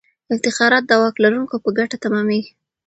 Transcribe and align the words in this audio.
افتخارات 0.33 0.83
د 0.87 0.91
واک 1.01 1.15
لرونکو 1.23 1.55
په 1.63 1.69
ګټه 1.77 1.97
تمامیږي. 2.03 2.51